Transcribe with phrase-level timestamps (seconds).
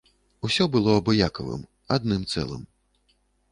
[0.47, 1.61] Усё было абыякавым,
[1.99, 2.67] адным цэлым.